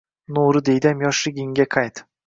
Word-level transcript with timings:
Nuri 0.37 0.61
diydam 0.71 1.05
yoshliginga 1.07 1.71
qayt 1.77 2.07